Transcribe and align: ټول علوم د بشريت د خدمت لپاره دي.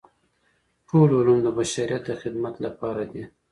ټول 0.87 1.09
علوم 1.17 1.39
د 1.43 1.47
بشريت 1.57 2.01
د 2.07 2.11
خدمت 2.21 2.55
لپاره 2.65 3.03
دي. 3.11 3.23